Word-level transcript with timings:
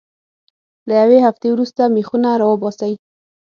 له 0.87 0.93
یوې 1.01 1.17
هفتې 1.25 1.47
وروسته 1.51 1.81
میخونه 1.95 2.29
را 2.39 2.45
وباسئ. 2.49 2.93